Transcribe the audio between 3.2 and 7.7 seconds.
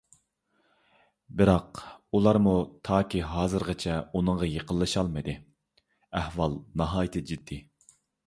ھازىرغىچە ئۇنىڭغا يېقىنلىشالمىدى. ئەھۋال ناھايىتى جىددىي.